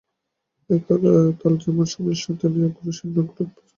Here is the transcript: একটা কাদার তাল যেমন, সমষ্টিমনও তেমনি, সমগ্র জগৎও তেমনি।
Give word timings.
একটা 0.69 0.95
কাদার 1.01 1.25
তাল 1.39 1.53
যেমন, 1.63 1.85
সমষ্টিমনও 1.93 2.39
তেমনি, 2.39 2.65
সমগ্র 2.91 3.17
জগৎও 3.17 3.33
তেমনি। 3.37 3.59